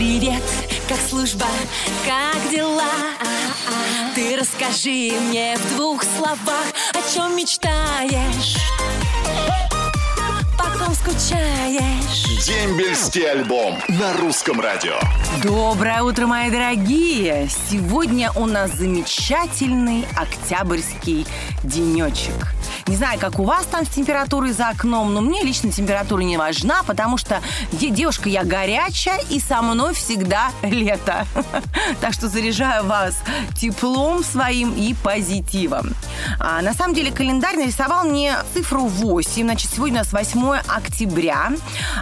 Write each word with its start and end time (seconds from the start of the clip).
Привет, 0.00 0.42
как 0.88 0.98
служба, 0.98 1.44
как 2.06 2.50
дела? 2.50 2.88
Ты 4.14 4.34
расскажи 4.34 5.12
мне 5.28 5.58
в 5.58 5.76
двух 5.76 6.04
словах, 6.04 6.64
о 6.94 7.14
чем 7.14 7.36
мечтаешь? 7.36 8.56
Потом 10.56 10.94
скучаешь. 10.94 12.46
Дембельский 12.46 13.30
альбом 13.30 13.78
на 13.88 14.14
русском 14.14 14.58
радио. 14.58 14.98
Доброе 15.42 16.02
утро, 16.02 16.26
мои 16.26 16.50
дорогие! 16.50 17.50
Сегодня 17.70 18.32
у 18.36 18.46
нас 18.46 18.70
замечательный 18.70 20.06
октябрьский 20.16 21.26
денечек. 21.62 22.54
Не 22.90 22.96
знаю, 22.96 23.20
как 23.20 23.38
у 23.38 23.44
вас 23.44 23.66
там 23.66 23.86
с 23.86 23.88
температурой 23.88 24.50
за 24.50 24.70
окном, 24.70 25.14
но 25.14 25.20
мне 25.20 25.44
лично 25.44 25.70
температура 25.70 26.22
не 26.22 26.36
важна, 26.36 26.82
потому 26.82 27.18
что 27.18 27.40
де- 27.70 27.90
девушка 27.90 28.28
я 28.28 28.42
горячая, 28.42 29.20
и 29.30 29.38
со 29.38 29.62
мной 29.62 29.94
всегда 29.94 30.50
лето. 30.62 31.24
Так 32.00 32.12
что 32.14 32.28
заряжаю 32.28 32.84
вас 32.86 33.14
теплом 33.56 34.24
своим 34.24 34.74
и 34.74 34.94
позитивом. 34.94 35.94
А, 36.40 36.62
на 36.62 36.74
самом 36.74 36.94
деле 36.94 37.12
календарь 37.12 37.56
нарисовал 37.56 38.04
мне 38.04 38.34
цифру 38.54 38.86
8. 38.86 39.42
Значит, 39.44 39.70
сегодня 39.72 40.00
у 40.00 40.04
нас 40.04 40.12
8 40.12 40.60
октября, 40.66 41.52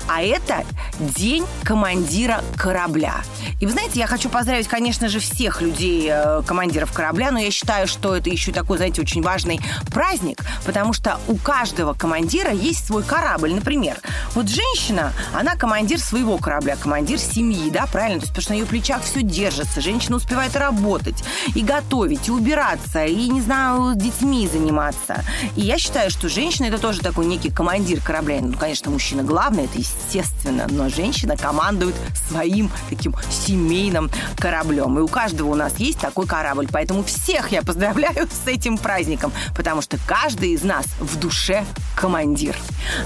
а 0.09 0.23
это 0.23 0.65
День 0.99 1.45
командира 1.63 2.43
корабля. 2.57 3.15
И 3.61 3.67
вы 3.67 3.73
знаете, 3.73 4.01
я 4.01 4.07
хочу 4.07 4.29
поздравить, 4.29 4.67
конечно 4.67 5.09
же, 5.09 5.21
всех 5.21 5.63
людей, 5.63 6.09
э, 6.11 6.43
командиров 6.45 6.93
корабля, 6.93 7.31
но 7.31 7.39
я 7.39 7.51
считаю, 7.51 7.87
что 7.87 8.17
это 8.17 8.31
еще 8.31 8.53
такой, 8.53 8.79
знаете, 8.79 9.01
очень 9.01 9.23
важный 9.23 9.61
праздник, 9.93 10.45
потому 10.67 10.93
что 10.93 11.21
у 11.29 11.37
каждого 11.37 11.95
командира 11.95 12.53
есть 12.53 12.87
свой 12.87 13.03
корабль. 13.05 13.53
Например, 13.55 13.97
вот 14.35 14.49
женщина, 14.49 15.13
она 15.33 15.55
командир 15.55 16.01
своего 16.01 16.39
корабля, 16.39 16.77
командир 16.77 17.19
семьи, 17.19 17.71
да, 17.71 17.87
правильно? 17.87 18.21
То 18.21 18.25
есть, 18.25 18.33
потому 18.33 18.43
что 18.43 18.53
на 18.53 18.57
ее 18.59 18.67
плечах 18.67 19.03
все 19.03 19.23
держится. 19.23 19.81
Женщина 19.81 20.17
успевает 20.17 20.57
работать, 20.57 21.23
и 21.55 21.63
готовить, 21.63 22.29
и 22.29 22.33
убираться, 22.33 23.05
и, 23.05 23.29
не 23.29 23.41
знаю, 23.41 23.95
детьми 23.95 24.49
заниматься. 24.49 25.25
И 25.55 25.61
я 25.61 25.79
считаю, 25.79 26.11
что 26.11 26.29
женщина 26.29 26.67
это 26.67 26.79
тоже 26.79 27.01
такой 27.01 27.27
некий 27.27 27.51
командир 27.51 28.01
корабля. 28.01 28.39
Ну, 28.41 28.55
конечно, 28.55 28.91
мужчина 28.91 29.23
главный, 29.23 29.65
это 29.65 29.79
естественно, 29.79 30.67
но 30.69 30.88
женщина 30.89 31.37
командует 31.37 31.95
своим 32.29 32.71
таким 32.89 33.15
семейным 33.31 34.11
кораблем. 34.39 34.99
И 34.99 35.03
у 35.03 35.09
каждого 35.09 35.51
у 35.51 35.55
нас 35.55 35.77
есть 35.79 35.99
такой 35.99 36.27
корабль. 36.27 36.69
Поэтому 36.71 37.03
всех 37.03 37.53
я 37.53 37.63
поздравляю 37.63 38.29
с 38.29 38.47
этим 38.47 38.79
праздником, 38.79 39.33
потому 39.57 39.83
что 39.83 39.99
каждый 40.07 40.51
из 40.51 40.63
нас 40.63 40.87
в 41.01 41.19
душе 41.19 41.65
командир. 41.97 42.57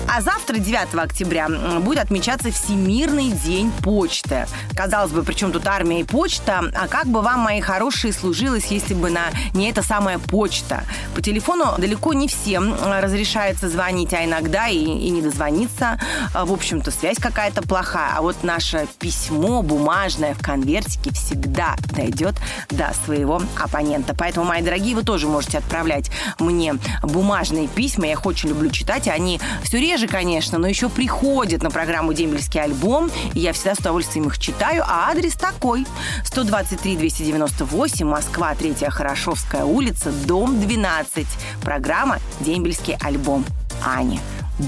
А 0.08 0.20
завтра, 0.20 0.58
9 0.58 0.94
октября, 0.94 1.48
будет 1.80 1.98
отмечаться 1.98 2.50
Всемирный 2.50 3.30
день 3.30 3.72
почты. 3.82 4.46
Казалось 4.76 5.12
бы, 5.12 5.22
причем 5.22 5.52
тут 5.52 5.66
армия 5.66 6.00
и 6.00 6.04
почта, 6.04 6.62
а 6.74 6.88
как 6.88 7.06
бы 7.06 7.22
вам, 7.22 7.40
мои 7.40 7.60
хорошие, 7.60 8.12
служилось, 8.12 8.66
если 8.66 8.94
бы 8.94 9.10
на 9.10 9.30
не 9.54 9.70
эта 9.70 9.82
самая 9.82 10.18
почта? 10.18 10.84
По 11.14 11.22
телефону 11.22 11.74
далеко 11.78 12.12
не 12.12 12.28
всем 12.28 12.74
разрешается 12.84 13.68
звонить, 13.68 14.12
а 14.12 14.24
иногда 14.24 14.68
и, 14.68 14.76
и 14.76 15.10
не 15.10 15.22
дозвониться. 15.22 15.98
А, 16.34 16.44
В 16.44 16.52
общем-то, 16.52 16.90
связь 16.90 17.18
какая-то 17.18 17.62
плохая. 17.72 18.16
А 18.18 18.20
вот 18.20 18.36
наше 18.42 18.86
письмо 18.98 19.62
бумажное 19.62 20.34
в 20.34 20.42
конвертике 20.42 21.10
всегда 21.14 21.74
дойдет 21.96 22.34
до 22.68 22.92
своего 23.06 23.40
оппонента. 23.58 24.14
Поэтому, 24.14 24.44
мои 24.44 24.60
дорогие, 24.60 24.94
вы 24.94 25.02
тоже 25.02 25.26
можете 25.26 25.56
отправлять 25.56 26.10
мне 26.38 26.74
бумажные 27.02 27.68
письма. 27.68 28.04
Я 28.04 28.12
их 28.12 28.26
очень 28.26 28.50
люблю 28.50 28.68
читать. 28.68 29.08
Они 29.08 29.40
все 29.62 29.78
реже, 29.80 30.06
конечно, 30.06 30.58
но 30.58 30.66
еще 30.68 30.90
приходят 30.90 31.62
на 31.62 31.70
программу 31.70 32.12
«Дембельский 32.12 32.60
альбом». 32.60 33.10
И 33.32 33.40
я 33.40 33.54
всегда 33.54 33.74
с 33.74 33.78
удовольствием 33.78 34.26
их 34.26 34.38
читаю. 34.38 34.84
А 34.86 35.08
адрес 35.08 35.32
такой. 35.32 35.86
123-298, 36.24 38.04
Москва, 38.04 38.54
3 38.54 38.74
Хорошовская 38.90 39.64
улица, 39.64 40.12
дом 40.26 40.60
12. 40.60 41.26
Программа 41.62 42.18
«Дембельский 42.40 42.98
альбом». 43.00 43.46
Аня. 43.82 44.20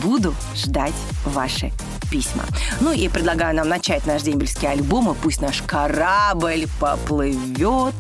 Буду 0.03 0.35
ждать 0.55 0.95
ваши 1.25 1.73
письма. 2.11 2.45
Ну 2.81 2.93
и 2.93 3.09
предлагаю 3.09 3.55
нам 3.55 3.69
начать 3.69 4.07
наш 4.07 4.23
дембельский 4.23 4.69
альбом, 4.69 5.11
и 5.11 5.15
пусть 5.15 5.41
наш 5.41 5.63
корабль 5.63 6.67
поплывет 6.81 7.95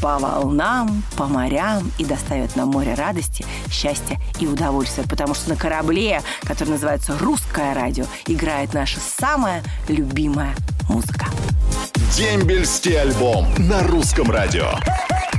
по 0.00 0.18
волнам, 0.18 1.02
по 1.16 1.26
морям 1.26 1.90
и 1.98 2.04
доставит 2.04 2.56
нам 2.56 2.68
море 2.68 2.94
радости, 2.94 3.44
счастья 3.70 4.20
и 4.40 4.46
удовольствия, 4.46 5.04
потому 5.04 5.34
что 5.34 5.50
на 5.50 5.56
корабле, 5.56 6.22
который 6.42 6.70
называется 6.70 7.16
«Русское 7.18 7.74
радио», 7.74 8.04
играет 8.26 8.72
наша 8.74 8.98
самая 9.00 9.62
любимая 9.88 10.54
музыка. 10.88 11.26
Дембельский 12.16 13.00
альбом 13.00 13.46
на 13.58 13.82
русском 13.82 14.30
радио. 14.30 14.72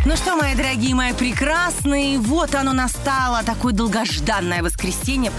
Ну 0.06 0.18
что, 0.18 0.36
мои 0.36 0.53
дорогие, 0.53 0.94
мои 0.94 1.14
прекрасные, 1.14 2.19
вот 2.19 2.56
оно 2.56 2.74
настало, 2.74 3.41
такое 3.41 3.72
долгожданное 3.72 4.62
воскресенье. 4.62 5.31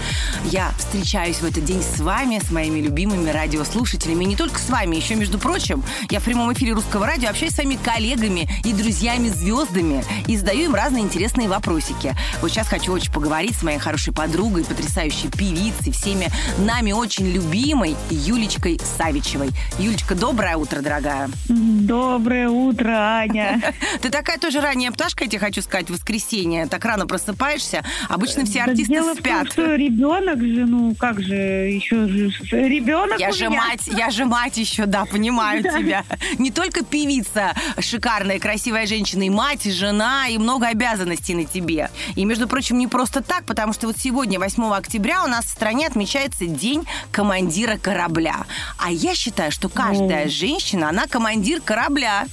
Я 0.45 0.71
встречаюсь 0.79 1.37
в 1.37 1.45
этот 1.45 1.63
день 1.63 1.83
с 1.83 1.99
вами, 1.99 2.39
с 2.43 2.49
моими 2.49 2.79
любимыми 2.79 3.29
радиослушателями. 3.29 4.23
И 4.23 4.27
не 4.29 4.35
только 4.35 4.57
с 4.57 4.67
вами, 4.67 4.95
еще, 4.95 5.13
между 5.13 5.37
прочим, 5.37 5.83
я 6.09 6.19
в 6.19 6.23
прямом 6.23 6.51
эфире 6.51 6.73
русского 6.73 7.05
радио 7.05 7.29
общаюсь 7.29 7.51
с 7.51 7.57
своими 7.57 7.75
коллегами 7.75 8.49
и 8.63 8.73
друзьями-звездами 8.73 10.03
и 10.25 10.35
задаю 10.35 10.65
им 10.65 10.73
разные 10.73 11.03
интересные 11.03 11.47
вопросики. 11.47 12.15
Вот 12.41 12.49
сейчас 12.49 12.67
хочу 12.67 12.91
очень 12.91 13.13
поговорить 13.13 13.55
с 13.55 13.61
моей 13.61 13.77
хорошей 13.77 14.13
подругой, 14.13 14.65
потрясающей 14.65 15.29
певицей, 15.29 15.91
всеми 15.91 16.27
нами 16.57 16.91
очень 16.91 17.27
любимой 17.27 17.95
Юлечкой 18.09 18.81
Савичевой. 18.97 19.51
Юлечка, 19.77 20.15
доброе 20.15 20.57
утро, 20.57 20.81
дорогая. 20.81 21.29
Доброе 21.49 22.49
утро, 22.49 23.19
Аня. 23.19 23.61
Ты 24.01 24.09
такая 24.09 24.39
тоже 24.39 24.54
ранняя 24.61 24.91
пташка, 24.91 25.23
я 25.25 25.29
тебе 25.29 25.39
хочу 25.39 25.61
сказать, 25.61 25.87
в 25.89 25.93
воскресенье. 25.93 26.67
Так 26.67 26.83
рано 26.85 27.07
просыпаешься. 27.07 27.83
Обычно 28.09 28.45
все 28.45 28.59
Да 28.65 28.71
артисты 28.71 28.93
дело 28.93 29.13
в 29.13 29.17
том, 29.17 29.23
спят. 29.25 29.51
что 29.51 29.75
ребенок 29.75 30.39
же, 30.39 30.65
ну 30.65 30.95
как 30.95 31.21
же, 31.21 31.35
еще 31.35 32.07
же 32.07 32.29
ребенок 32.51 33.19
Я 33.19 33.31
же 33.31 33.47
меня. 33.47 33.61
мать, 33.61 33.87
я 33.87 34.09
же 34.09 34.25
мать 34.25 34.57
еще, 34.57 34.85
да, 34.85 35.05
понимаю 35.05 35.63
тебя. 35.63 36.03
Не 36.37 36.51
только 36.51 36.83
певица, 36.83 37.53
шикарная, 37.79 38.39
красивая 38.39 38.85
женщина, 38.87 39.23
и 39.23 39.29
мать, 39.29 39.65
и 39.65 39.71
жена, 39.71 40.27
и 40.27 40.37
много 40.37 40.67
обязанностей 40.67 41.33
на 41.35 41.45
тебе. 41.45 41.89
И, 42.15 42.25
между 42.25 42.47
прочим, 42.47 42.77
не 42.77 42.87
просто 42.87 43.21
так, 43.21 43.45
потому 43.45 43.73
что 43.73 43.87
вот 43.87 43.97
сегодня, 43.97 44.39
8 44.39 44.63
октября, 44.73 45.23
у 45.23 45.27
нас 45.27 45.45
в 45.45 45.49
стране 45.49 45.87
отмечается 45.87 46.45
День 46.45 46.85
командира 47.11 47.77
корабля. 47.77 48.45
А 48.77 48.91
я 48.91 49.15
считаю, 49.15 49.51
что 49.51 49.69
каждая 49.69 50.27
женщина, 50.29 50.89
она 50.89 51.07
командир 51.07 51.61
корабля. 51.61 52.25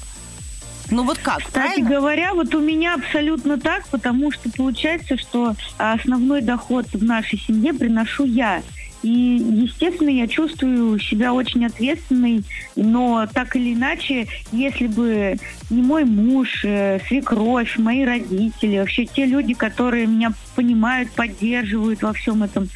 Ну 0.91 1.05
вот 1.05 1.19
как, 1.19 1.39
Кстати 1.39 1.81
правильно? 1.81 1.91
говоря, 1.91 2.35
вот 2.35 2.55
у 2.55 2.61
меня 2.61 2.95
абсолютно 2.95 3.59
так, 3.59 3.87
потому 3.89 4.31
что 4.31 4.51
получается, 4.51 5.17
что 5.17 5.55
основной 5.79 6.43
доход 6.43 6.87
в 6.93 7.03
нашей 7.03 7.39
семье 7.39 7.73
приношу 7.73 8.25
я. 8.25 8.63
И, 9.03 9.09
естественно, 9.09 10.11
я 10.11 10.29
чувствую 10.29 10.99
себя 11.01 11.33
очень 11.33 11.67
ответственной, 11.67 12.45
но 12.77 13.27
так 13.33 13.57
или 13.57 13.75
иначе, 13.75 14.29
если 14.53 14.87
бы 14.87 15.39
не 15.71 15.83
мой 15.83 16.05
муж, 16.05 16.65
э, 16.65 17.01
свекровь, 17.09 17.79
мои 17.79 18.05
родители, 18.05 18.79
вообще 18.79 19.07
те 19.07 19.27
люди, 19.27 19.55
которые 19.55 20.07
меня 20.07 20.33
понимают, 20.55 21.11
поддерживают 21.11 22.03
во 22.03 22.13
всем 22.13 22.45
этом, 22.45 22.69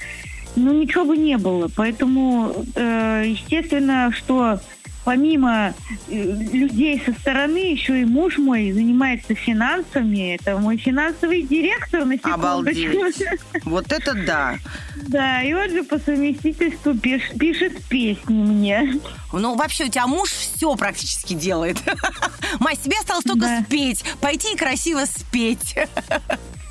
ну, 0.56 0.72
ничего 0.72 1.04
бы 1.04 1.16
не 1.16 1.36
было. 1.38 1.70
Поэтому, 1.76 2.52
э, 2.74 3.24
естественно, 3.26 4.10
что 4.12 4.58
помимо 5.06 5.72
э, 6.08 6.14
людей 6.52 7.00
со 7.06 7.12
стороны, 7.12 7.58
еще 7.58 8.00
и 8.00 8.04
муж 8.04 8.38
мой 8.38 8.72
занимается 8.72 9.36
финансами. 9.36 10.34
Это 10.34 10.58
мой 10.58 10.76
финансовый 10.78 11.42
директор, 11.42 12.04
на 12.04 12.16
секундочку. 12.16 12.40
Обалдеть. 12.40 13.24
Вот 13.64 13.92
это 13.92 14.14
да. 14.26 14.56
Да, 15.06 15.42
и 15.42 15.52
он 15.52 15.70
же 15.70 15.84
по 15.84 15.98
совместительству 16.00 16.92
пиш- 16.92 17.38
пишет 17.38 17.84
песни 17.84 18.34
мне. 18.34 19.00
Ну, 19.32 19.54
вообще, 19.54 19.84
у 19.84 19.88
тебя 19.88 20.06
муж 20.08 20.30
все 20.30 20.74
практически 20.74 21.34
делает. 21.34 21.78
Мась, 22.58 22.78
тебе 22.78 22.96
осталось 22.98 23.24
только 23.24 23.46
Да. 23.46 23.62
спеть. 23.62 24.04
Пойти 24.20 24.54
и 24.54 24.56
красиво 24.56 25.04
спеть. 25.04 25.76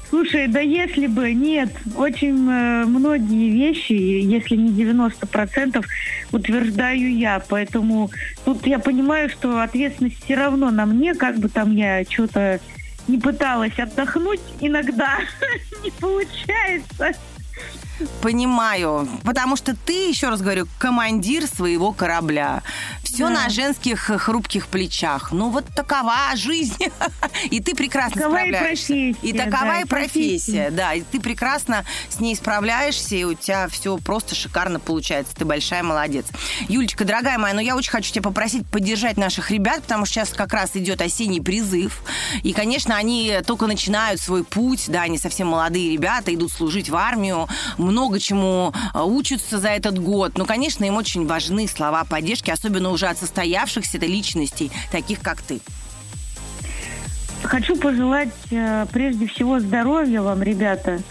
Слушай, 0.09 0.47
да 0.47 0.59
если 0.59 1.07
бы, 1.07 1.33
нет, 1.33 1.69
очень 1.95 2.49
э, 2.49 2.85
многие 2.85 3.49
вещи, 3.49 3.93
если 3.93 4.55
не 4.55 4.69
90%, 4.69 5.83
утверждаю 6.31 7.15
я. 7.15 7.41
Поэтому 7.47 8.11
тут 8.43 8.65
я 8.67 8.79
понимаю, 8.79 9.29
что 9.29 9.61
ответственность 9.61 10.23
все 10.23 10.35
равно 10.35 10.69
на 10.69 10.85
мне, 10.85 11.15
как 11.15 11.37
бы 11.37 11.49
там 11.49 11.75
я 11.75 12.03
что-то 12.03 12.59
не 13.07 13.17
пыталась 13.17 13.77
отдохнуть, 13.77 14.41
иногда 14.61 15.19
не 15.83 15.91
получается. 15.91 17.13
Понимаю. 18.21 19.07
Потому 19.23 19.55
что 19.55 19.75
ты, 19.75 20.09
еще 20.09 20.29
раз 20.29 20.41
говорю, 20.41 20.67
командир 20.79 21.47
своего 21.47 21.93
корабля. 21.93 22.61
Все 23.15 23.27
Да. 23.29 23.43
на 23.45 23.49
женских 23.49 23.99
хрупких 24.01 24.67
плечах. 24.67 25.31
Ну 25.31 25.49
вот 25.49 25.65
такова 25.73 26.15
жизнь. 26.35 26.75
И 27.49 27.61
ты 27.61 27.73
прекрасно 27.73 28.21
Такова 28.21 28.37
и 28.43 28.49
справляешься. 28.49 28.87
профессия, 28.87 29.15
И 29.21 29.33
такова 29.33 29.65
да, 29.65 29.79
и 29.79 29.83
и 29.83 29.85
профессия, 29.85 30.69
да. 30.69 30.93
И 30.93 31.01
ты 31.01 31.19
прекрасно 31.21 31.85
с 32.09 32.19
ней 32.19 32.35
справляешься, 32.35 33.15
и 33.15 33.23
у 33.23 33.33
тебя 33.33 33.67
все 33.69 33.97
просто 33.97 34.35
шикарно 34.35 34.79
получается. 34.79 35.33
Ты 35.35 35.45
большая 35.45 35.81
молодец. 35.83 36.25
Юлечка, 36.67 37.05
дорогая 37.05 37.37
моя, 37.37 37.53
ну 37.53 37.61
я 37.61 37.75
очень 37.75 37.91
хочу 37.91 38.11
тебя 38.11 38.23
попросить 38.23 38.67
поддержать 38.67 39.15
наших 39.17 39.49
ребят, 39.51 39.81
потому 39.83 40.05
что 40.05 40.15
сейчас 40.15 40.29
как 40.29 40.53
раз 40.53 40.71
идет 40.75 41.01
осенний 41.01 41.39
призыв. 41.41 42.03
И, 42.43 42.51
конечно, 42.53 42.95
они 42.97 43.37
только 43.45 43.65
начинают 43.67 44.19
свой 44.19 44.43
путь, 44.43 44.85
да, 44.87 45.03
они 45.03 45.17
совсем 45.17 45.47
молодые 45.47 45.91
ребята, 45.93 46.33
идут 46.33 46.51
служить 46.51 46.89
в 46.89 46.95
армию, 46.95 47.47
много 47.77 48.19
чему 48.19 48.73
э, 48.93 49.01
учатся 49.01 49.59
за 49.59 49.69
этот 49.69 49.99
год. 49.99 50.37
Ну, 50.37 50.45
конечно, 50.45 50.83
им 50.83 50.97
очень 50.97 51.25
важны 51.25 51.67
слова 51.67 52.03
поддержки, 52.03 52.49
особенно 52.51 52.89
уже 52.89 53.04
от 53.09 53.17
состоявшихся 53.17 53.97
личностей, 53.97 54.71
таких 54.91 55.21
как 55.21 55.41
ты. 55.41 55.59
Хочу 57.43 57.75
пожелать 57.75 58.33
э, 58.49 58.85
прежде 58.91 59.27
всего 59.27 59.59
здоровья 59.59 60.21
вам, 60.21 60.41
ребята. 60.41 61.01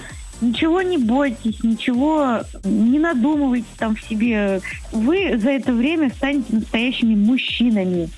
Ничего 0.40 0.82
не 0.82 0.98
бойтесь, 0.98 1.62
ничего 1.62 2.40
не 2.64 2.98
надумывайте 2.98 3.68
там 3.78 3.94
в 3.94 4.02
себе. 4.02 4.60
Вы 4.90 5.38
за 5.38 5.50
это 5.50 5.72
время 5.72 6.10
станете 6.10 6.56
настоящими 6.56 7.14
мужчинами. 7.14 8.08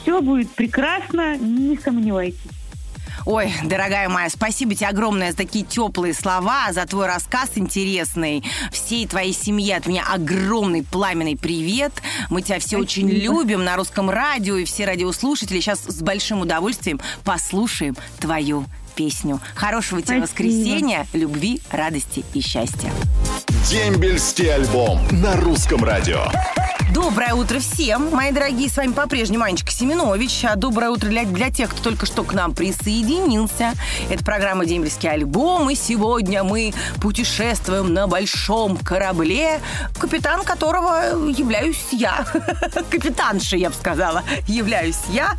Все 0.00 0.20
будет 0.20 0.50
прекрасно, 0.50 1.36
не 1.36 1.76
сомневайтесь. 1.76 2.55
Ой, 3.26 3.52
дорогая 3.64 4.08
моя, 4.08 4.30
спасибо 4.30 4.76
тебе 4.76 4.86
огромное 4.86 5.32
за 5.32 5.36
такие 5.36 5.64
теплые 5.64 6.14
слова, 6.14 6.72
за 6.72 6.86
твой 6.86 7.06
рассказ 7.06 7.50
интересный. 7.56 8.44
Всей 8.70 9.04
твоей 9.08 9.32
семье 9.32 9.78
от 9.78 9.86
меня 9.86 10.04
огромный 10.08 10.84
пламенный 10.84 11.36
привет. 11.36 11.92
Мы 12.30 12.42
тебя 12.42 12.60
все 12.60 12.76
очень 12.76 13.10
любим 13.10 13.64
на 13.64 13.74
русском 13.74 14.08
радио, 14.10 14.56
и 14.56 14.64
все 14.64 14.84
радиослушатели 14.84 15.58
сейчас 15.58 15.80
с 15.80 16.02
большим 16.02 16.42
удовольствием 16.42 17.00
послушаем 17.24 17.96
твою 18.20 18.64
песню. 18.96 19.40
Хорошего 19.54 20.02
тебе 20.02 20.18
Спасибо. 20.18 20.26
воскресенья, 20.26 21.06
любви, 21.12 21.60
радости 21.70 22.24
и 22.34 22.40
счастья. 22.40 22.90
Дембельский 23.68 24.52
альбом 24.52 25.00
на 25.12 25.36
русском 25.36 25.84
радио. 25.84 26.24
Доброе 26.96 27.34
утро 27.34 27.58
всем, 27.58 28.10
мои 28.10 28.32
дорогие. 28.32 28.70
С 28.70 28.76
вами 28.78 28.92
по-прежнему 28.92 29.44
Анечка 29.44 29.70
Семенович. 29.70 30.46
А 30.46 30.56
доброе 30.56 30.88
утро 30.88 31.08
для, 31.08 31.24
для 31.24 31.50
тех, 31.50 31.70
кто 31.70 31.82
только 31.82 32.06
что 32.06 32.24
к 32.24 32.32
нам 32.32 32.54
присоединился. 32.54 33.72
Это 34.08 34.24
программа 34.24 34.64
«Дембельский 34.64 35.10
альбом». 35.10 35.68
И 35.68 35.74
сегодня 35.74 36.42
мы 36.42 36.72
путешествуем 37.02 37.92
на 37.92 38.06
большом 38.06 38.78
корабле, 38.78 39.60
капитан 39.98 40.42
которого 40.42 41.28
являюсь 41.28 41.88
я. 41.92 42.24
Капитанша, 42.90 43.58
я 43.58 43.68
бы 43.68 43.74
сказала, 43.74 44.22
являюсь 44.46 45.00
я, 45.10 45.36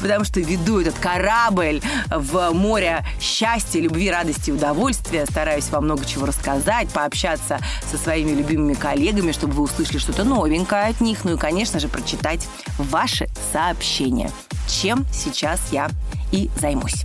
потому 0.00 0.24
что 0.24 0.40
веду 0.40 0.80
этот 0.80 0.98
корабль 0.98 1.80
в 2.10 2.50
море 2.50 2.87
счастья, 3.20 3.80
любви, 3.80 4.10
радости 4.10 4.50
удовольствия. 4.50 5.26
Стараюсь 5.26 5.68
вам 5.70 5.84
много 5.84 6.04
чего 6.04 6.26
рассказать, 6.26 6.88
пообщаться 6.90 7.58
со 7.90 7.98
своими 7.98 8.30
любимыми 8.30 8.74
коллегами, 8.74 9.32
чтобы 9.32 9.54
вы 9.54 9.62
услышали 9.64 9.98
что-то 9.98 10.24
новенькое 10.24 10.84
от 10.84 11.00
них. 11.00 11.24
Ну 11.24 11.34
и, 11.34 11.38
конечно 11.38 11.80
же, 11.80 11.88
прочитать 11.88 12.46
ваши 12.78 13.28
сообщения. 13.52 14.30
Чем 14.68 15.06
сейчас 15.12 15.60
я 15.72 15.88
и 16.32 16.50
займусь. 16.60 17.04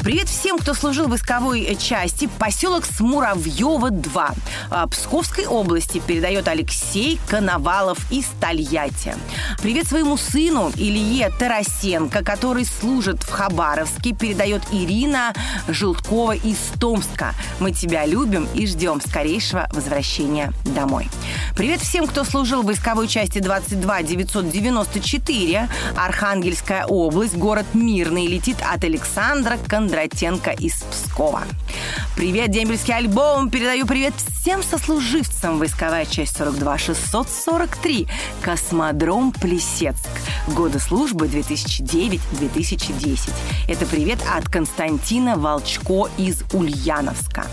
Привет 0.00 0.28
всем, 0.28 0.58
кто 0.58 0.74
служил 0.74 1.06
в 1.06 1.10
войсковой 1.10 1.62
э, 1.62 1.74
части. 1.74 2.28
Поселок 2.38 2.84
Смуравьева-2 2.84 4.34
а, 4.70 4.86
Псковской 4.86 5.46
области 5.46 6.00
передает 6.06 6.48
Алексей 6.48 7.18
Коновалов 7.28 7.98
из 8.10 8.26
Тольятти. 8.40 9.14
Привет 9.62 9.88
своему 9.88 10.16
сыну 10.16 10.70
Илье 10.76 11.30
Тарасенко, 11.38 12.22
который 12.24 12.64
служит 12.64 13.22
в 13.22 13.30
Хабаровске, 13.30 14.12
передает 14.12 14.62
Ирина 14.70 15.34
Желткова 15.68 16.36
из 16.36 16.58
Томска. 16.78 17.34
Мы 17.58 17.72
тебя 17.72 18.06
любим 18.06 18.48
и 18.54 18.66
ждем 18.66 19.00
скорейшего 19.00 19.68
возвращения 19.72 20.52
домой. 20.64 21.08
Привет 21.56 21.80
всем, 21.80 22.06
кто 22.06 22.22
служил 22.22 22.60
в 22.60 22.66
войсковой 22.66 23.08
части 23.08 23.38
22 23.38 24.02
994 24.02 25.70
Архангельская 25.96 26.84
область, 26.84 27.34
город 27.34 27.64
Мирный, 27.72 28.26
летит 28.26 28.58
от 28.60 28.84
Александра 28.84 29.56
Кондратенко 29.66 30.50
из 30.50 30.74
Пскова. 30.74 31.44
Привет, 32.14 32.50
дембельский 32.50 32.94
альбом! 32.94 33.48
Передаю 33.48 33.86
привет 33.86 34.12
всем 34.16 34.62
сослуживцам. 34.62 35.58
Войсковая 35.58 36.04
часть 36.04 36.36
42 36.36 36.76
643. 36.76 38.06
Космодром 38.42 39.32
Плесецк. 39.32 40.10
Годы 40.46 40.78
службы 40.78 41.26
2009-2010. 41.26 43.32
Это 43.66 43.84
привет 43.84 44.20
от 44.32 44.48
Константина 44.48 45.36
Волчко 45.36 46.08
из 46.16 46.44
Ульяновска. 46.52 47.48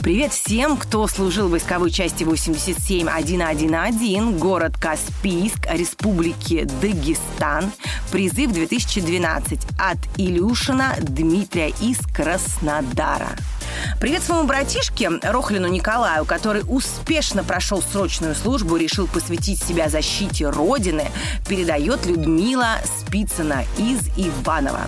Привет 0.00 0.32
всем, 0.32 0.76
кто 0.76 1.06
служил 1.06 1.46
в 1.46 1.52
войсковой 1.52 1.92
части 1.92 2.24
87111, 2.24 4.36
город 4.36 4.76
Каспийск, 4.76 5.68
Республики 5.70 6.66
Дагестан. 6.82 7.70
Призыв 8.10 8.52
2012 8.52 9.60
от 9.78 9.98
Илюшина 10.16 10.96
Дмитрия 11.00 11.68
из 11.80 11.98
Краснодара. 12.12 13.36
Привет 14.00 14.22
своему 14.22 14.44
братишке 14.44 15.08
Рохлину 15.22 15.68
Николаю, 15.68 16.24
который 16.24 16.62
успешно 16.66 17.42
прошел 17.42 17.80
срочную 17.80 18.34
службу 18.34 18.76
и 18.76 18.82
решил 18.82 19.06
посвятить 19.06 19.62
себя 19.62 19.88
защите 19.88 20.48
Родины, 20.50 21.10
передает 21.48 22.04
Людмила 22.04 22.76
Спицына 22.84 23.64
из 23.78 24.00
Иванова. 24.16 24.82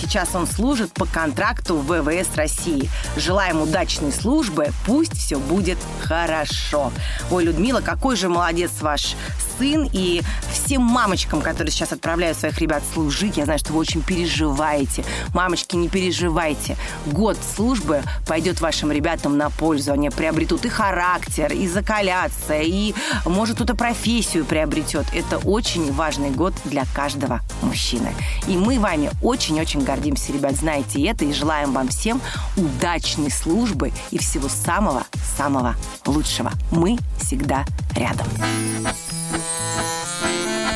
Сейчас 0.00 0.34
он 0.34 0.46
служит 0.46 0.92
по 0.92 1.04
контракту 1.04 1.76
в 1.76 1.86
ВВС 1.86 2.36
России. 2.36 2.88
Желаем 3.16 3.60
удачной 3.60 4.12
службы, 4.12 4.68
пусть 4.86 5.16
все 5.16 5.38
будет 5.38 5.78
хорошо. 6.02 6.92
Ой, 7.30 7.44
Людмила, 7.44 7.80
какой 7.80 8.16
же 8.16 8.28
молодец 8.28 8.70
ваш 8.80 9.16
сын 9.60 9.86
и 9.92 10.22
всем 10.50 10.82
мамочкам, 10.82 11.42
которые 11.42 11.70
сейчас 11.70 11.92
отправляют 11.92 12.38
своих 12.38 12.58
ребят 12.60 12.82
служить. 12.94 13.36
Я 13.36 13.44
знаю, 13.44 13.58
что 13.58 13.74
вы 13.74 13.80
очень 13.80 14.02
переживаете. 14.02 15.04
Мамочки, 15.34 15.76
не 15.76 15.88
переживайте. 15.90 16.78
Год 17.06 17.36
службы 17.56 18.02
пойдет 18.26 18.62
вашим 18.62 18.90
ребятам 18.90 19.36
на 19.36 19.50
пользу. 19.50 19.92
Они 19.92 20.08
приобретут 20.08 20.64
и 20.64 20.70
характер, 20.70 21.52
и 21.52 21.68
закалятся, 21.68 22.58
и, 22.58 22.94
может, 23.26 23.56
кто-то 23.56 23.74
профессию 23.74 24.46
приобретет. 24.46 25.04
Это 25.12 25.36
очень 25.36 25.92
важный 25.92 26.30
год 26.30 26.54
для 26.64 26.84
каждого 26.94 27.40
мужчины. 27.60 28.14
И 28.48 28.56
мы 28.56 28.78
вами 28.78 29.10
очень-очень 29.22 29.84
гордимся, 29.84 30.32
ребят, 30.32 30.56
знаете 30.56 31.04
это, 31.06 31.26
и 31.26 31.34
желаем 31.34 31.72
вам 31.72 31.88
всем 31.88 32.22
удачной 32.56 33.30
службы 33.30 33.92
и 34.10 34.16
всего 34.16 34.48
самого-самого 34.48 35.74
лучшего. 36.06 36.50
Мы 36.70 36.96
всегда 37.18 37.66
рядом. 37.94 38.26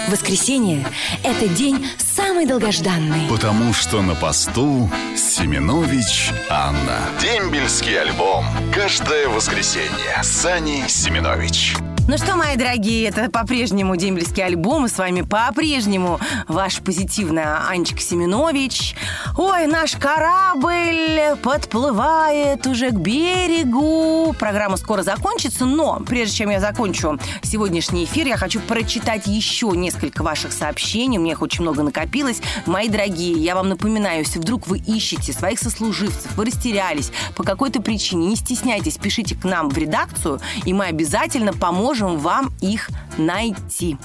Воскресенье– 0.08 0.86
это 1.22 1.48
день 1.48 1.86
самый 1.98 2.46
долгожданный. 2.46 3.28
Потому 3.28 3.72
что 3.72 4.02
на 4.02 4.14
посту 4.14 4.90
Семенович 5.16 6.30
Анна. 6.50 6.98
Дембельский 7.20 7.98
альбом. 8.00 8.44
Каждое 8.74 9.28
воскресенье. 9.28 10.22
Сани 10.22 10.84
Семенович. 10.88 11.74
Ну 12.06 12.18
что, 12.18 12.36
мои 12.36 12.54
дорогие, 12.56 13.08
это 13.08 13.30
по-прежнему 13.30 13.96
дембельский 13.96 14.44
альбом, 14.44 14.88
с 14.88 14.98
вами 14.98 15.22
по-прежнему 15.22 16.20
ваша 16.48 16.82
позитивная 16.82 17.66
Анечка 17.66 17.98
Семенович. 17.98 18.94
Ой, 19.38 19.66
наш 19.66 19.92
корабль 19.96 21.34
подплывает 21.42 22.66
уже 22.66 22.90
к 22.90 22.96
берегу. 22.96 24.34
Программа 24.38 24.76
скоро 24.76 25.02
закончится, 25.02 25.64
но 25.64 25.98
прежде 26.06 26.36
чем 26.36 26.50
я 26.50 26.60
закончу 26.60 27.18
сегодняшний 27.42 28.04
эфир, 28.04 28.26
я 28.26 28.36
хочу 28.36 28.60
прочитать 28.60 29.26
еще 29.26 29.72
несколько 29.74 30.22
ваших 30.22 30.52
сообщений. 30.52 31.16
У 31.16 31.22
меня 31.22 31.32
их 31.32 31.40
очень 31.40 31.62
много 31.62 31.82
накопилось. 31.82 32.42
Мои 32.66 32.90
дорогие, 32.90 33.32
я 33.32 33.54
вам 33.54 33.70
напоминаю, 33.70 34.18
если 34.18 34.38
вдруг 34.38 34.66
вы 34.66 34.76
ищете 34.78 35.32
своих 35.32 35.58
сослуживцев, 35.58 36.36
вы 36.36 36.44
растерялись 36.44 37.12
по 37.34 37.44
какой-то 37.44 37.80
причине, 37.80 38.26
не 38.26 38.36
стесняйтесь, 38.36 38.98
пишите 38.98 39.34
к 39.34 39.44
нам 39.44 39.70
в 39.70 39.78
редакцию, 39.78 40.38
и 40.66 40.74
мы 40.74 40.84
обязательно 40.84 41.54
поможем 41.54 41.93
вам 42.02 42.52
их 42.60 42.88
найти. 43.18 43.96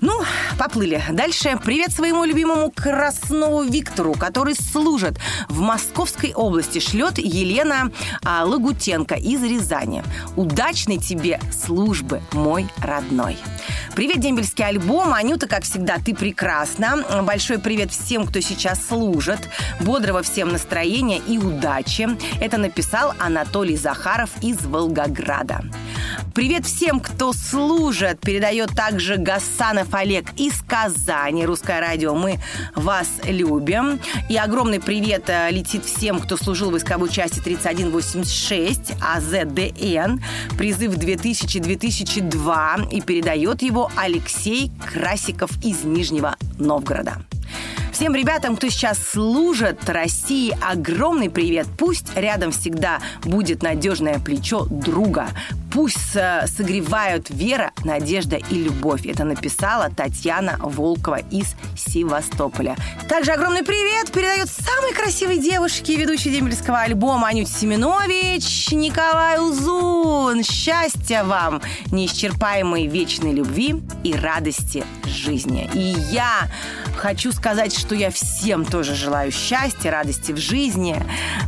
Ну, 0.00 0.12
поплыли. 0.58 1.02
Дальше. 1.10 1.58
Привет 1.64 1.92
своему 1.92 2.24
любимому 2.24 2.70
Краснову 2.70 3.62
Виктору, 3.62 4.14
который 4.14 4.54
служит 4.54 5.18
в 5.48 5.60
Московской 5.60 6.32
области. 6.32 6.78
Шлет 6.78 7.18
Елена 7.18 7.90
а, 8.24 8.44
Лагутенко 8.44 9.14
из 9.14 9.42
Рязани. 9.42 10.02
Удачной 10.36 10.98
тебе 10.98 11.40
службы, 11.52 12.22
мой 12.32 12.68
родной. 12.78 13.36
Привет, 13.94 14.20
дембельский 14.20 14.64
альбом. 14.64 15.12
Анюта, 15.12 15.46
как 15.46 15.64
всегда, 15.64 15.98
ты 15.98 16.14
прекрасна. 16.14 17.04
Большой 17.22 17.58
привет 17.58 17.90
всем, 17.90 18.26
кто 18.26 18.40
сейчас 18.40 18.86
служит. 18.86 19.48
Бодрого 19.80 20.22
всем 20.22 20.50
настроения 20.50 21.18
и 21.18 21.38
удачи. 21.38 22.08
Это 22.40 22.58
написал 22.58 23.12
Анатолий 23.18 23.76
Захаров 23.76 24.30
из 24.40 24.64
Волгограда. 24.64 25.64
Привет 26.38 26.66
всем, 26.66 27.00
кто 27.00 27.32
служит. 27.32 28.20
Передает 28.20 28.72
также 28.72 29.16
Гасанов 29.16 29.92
Олег 29.92 30.26
из 30.36 30.62
Казани. 30.62 31.44
Русское 31.44 31.80
радио. 31.80 32.14
Мы 32.14 32.38
вас 32.76 33.08
любим. 33.24 33.98
И 34.28 34.36
огромный 34.36 34.78
привет 34.78 35.24
э, 35.26 35.50
летит 35.50 35.84
всем, 35.84 36.20
кто 36.20 36.36
служил 36.36 36.68
в 36.68 36.74
войсковой 36.74 37.08
части 37.08 37.40
3186 37.40 38.92
АЗДН. 39.02 40.20
Призыв 40.56 40.94
2000-2002. 40.94 42.88
И 42.92 43.00
передает 43.00 43.62
его 43.62 43.90
Алексей 43.96 44.70
Красиков 44.92 45.50
из 45.64 45.82
Нижнего 45.82 46.36
Новгорода. 46.60 47.16
Всем 47.98 48.14
ребятам, 48.14 48.56
кто 48.56 48.68
сейчас 48.68 48.96
служит 48.96 49.90
России, 49.90 50.56
огромный 50.62 51.28
привет. 51.28 51.66
Пусть 51.76 52.16
рядом 52.16 52.52
всегда 52.52 53.00
будет 53.24 53.64
надежное 53.64 54.20
плечо 54.20 54.66
друга. 54.66 55.30
Пусть 55.72 56.14
э, 56.14 56.46
согревают 56.46 57.28
вера, 57.28 57.72
надежда 57.82 58.36
и 58.36 58.54
любовь. 58.54 59.04
Это 59.04 59.24
написала 59.24 59.90
Татьяна 59.90 60.58
Волкова 60.60 61.22
из 61.32 61.56
Севастополя. 61.76 62.76
Также 63.08 63.32
огромный 63.32 63.64
привет 63.64 64.12
передает 64.12 64.48
самой 64.48 64.94
красивой 64.94 65.38
девушке, 65.38 65.96
ведущей 65.96 66.30
дембельского 66.30 66.78
альбома 66.78 67.26
Анюте 67.26 67.50
Семенович, 67.50 68.70
Николай 68.70 69.40
Узун. 69.40 70.44
Счастья 70.44 71.24
вам, 71.24 71.60
неисчерпаемой 71.90 72.86
вечной 72.86 73.32
любви 73.32 73.82
и 74.04 74.12
радости 74.14 74.84
жизни. 75.04 75.68
И 75.74 75.96
я 76.12 76.48
хочу 76.98 77.32
сказать, 77.32 77.76
что 77.78 77.94
я 77.94 78.10
всем 78.10 78.64
тоже 78.64 78.94
желаю 78.94 79.30
счастья, 79.30 79.90
радости 79.90 80.32
в 80.32 80.36
жизни, 80.36 81.00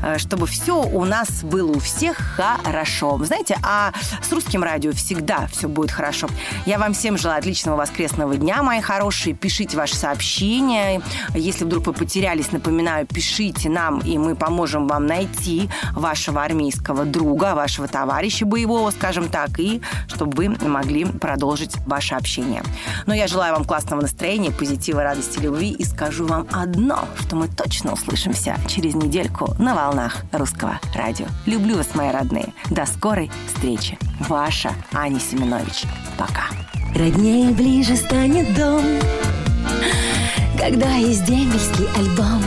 э, 0.02 0.18
чтобы 0.18 0.46
все 0.46 0.80
у 0.82 1.04
нас 1.04 1.42
было 1.42 1.72
у 1.72 1.80
всех 1.80 2.16
хорошо. 2.16 3.18
Знаете, 3.24 3.58
а 3.62 3.92
с 4.22 4.32
русским 4.32 4.62
радио 4.62 4.92
всегда 4.92 5.48
все 5.48 5.68
будет 5.68 5.90
хорошо. 5.90 6.28
Я 6.66 6.78
вам 6.78 6.94
всем 6.94 7.18
желаю 7.18 7.40
отличного 7.40 7.76
воскресного 7.76 8.36
дня, 8.36 8.62
мои 8.62 8.80
хорошие. 8.80 9.34
Пишите 9.34 9.76
ваши 9.76 9.96
сообщения. 9.96 11.02
Если 11.34 11.64
вдруг 11.64 11.86
вы 11.86 11.92
потерялись, 11.94 12.52
напоминаю, 12.52 13.06
пишите 13.06 13.68
нам, 13.68 13.98
и 13.98 14.18
мы 14.18 14.36
поможем 14.36 14.86
вам 14.86 15.06
найти 15.06 15.68
вашего 15.92 16.44
армейского 16.44 17.04
друга, 17.04 17.54
вашего 17.54 17.88
товарища 17.88 18.46
боевого, 18.46 18.90
скажем 18.90 19.28
так, 19.28 19.58
и 19.58 19.82
чтобы 20.06 20.36
вы 20.36 20.68
могли 20.68 21.04
продолжить 21.04 21.76
ваше 21.86 22.14
общение. 22.14 22.62
Но 23.06 23.14
я 23.14 23.26
желаю 23.26 23.54
вам 23.54 23.64
классного 23.64 24.02
настроения, 24.02 24.52
позитива, 24.52 25.02
радости, 25.02 25.39
любви 25.40 25.70
и 25.70 25.84
скажу 25.84 26.26
вам 26.26 26.46
одно, 26.52 27.04
что 27.18 27.36
мы 27.36 27.48
точно 27.48 27.92
услышимся 27.92 28.56
через 28.68 28.94
недельку 28.94 29.54
на 29.58 29.74
волнах 29.74 30.24
русского 30.32 30.78
радио. 30.94 31.26
Люблю 31.46 31.76
вас, 31.76 31.94
мои 31.94 32.10
родные. 32.10 32.52
До 32.70 32.86
скорой 32.86 33.30
встречи. 33.46 33.98
Ваша 34.28 34.72
Аня 34.92 35.20
Семенович. 35.20 35.84
Пока. 36.16 36.44
Роднее 36.94 37.50
ближе 37.50 37.96
станет 37.96 38.52
дом, 38.54 38.82
когда 40.58 40.94
есть 40.94 41.24
дембельский 41.24 41.86
альбом. 41.96 42.42